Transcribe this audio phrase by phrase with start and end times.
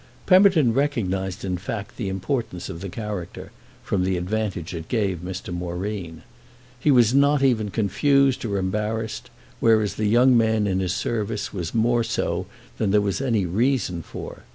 [0.25, 5.53] Pemberton recognised in fact the importance of the character—from the advantage it gave Mr.
[5.53, 6.23] Moreen.
[6.79, 9.29] He was not even confused or embarrassed,
[9.59, 12.47] whereas the young man in his service was more so
[12.79, 14.41] than there was any reason for.